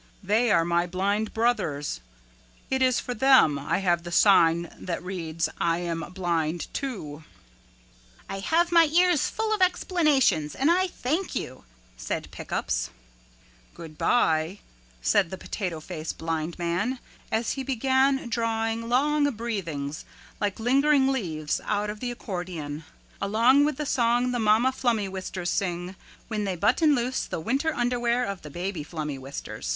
[0.23, 1.99] They are my blind brothers.
[2.71, 7.23] It is for them I have the sign that reads, 'I Am Blind Too.'"
[8.27, 11.65] "I have my ears full of explanations and I thank you,"
[11.97, 12.89] said Pick Ups.
[13.75, 14.57] "Good by,"
[15.03, 16.97] said the Potato Face Blind Man
[17.31, 20.03] as he began drawing long breathings
[20.39, 22.85] like lingering leaves out of the accordion
[23.21, 25.95] along with the song the mama flummywisters sing
[26.27, 29.69] when they button loose the winter underwear of the baby flummywisters.